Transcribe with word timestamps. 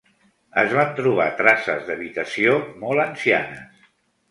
Es 0.61 0.71
van 0.77 0.95
trobar 0.99 1.27
traces 1.41 1.85
d'habitació 1.91 2.57
molt 2.87 3.07
ancianes. 3.07 3.89